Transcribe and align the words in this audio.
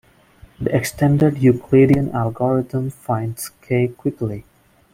The 0.59 0.75
extended 0.75 1.37
Euclidean 1.37 2.09
algorithm 2.13 2.89
finds 2.89 3.49
"k" 3.61 3.89
quickly. 3.89 4.45